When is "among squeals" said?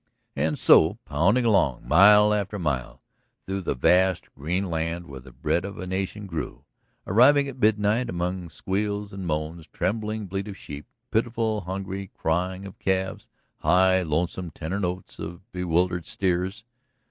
8.09-9.13